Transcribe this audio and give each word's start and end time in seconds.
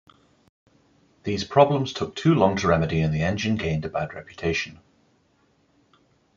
These 1.25 1.43
problems 1.43 1.93
took 1.93 2.15
too 2.15 2.33
long 2.33 2.57
to 2.57 2.67
remedy 2.67 3.01
and 3.01 3.13
the 3.13 3.21
engine 3.21 3.55
gained 3.55 3.85
a 3.85 3.89
bad 3.89 4.15
reputation. 4.15 4.79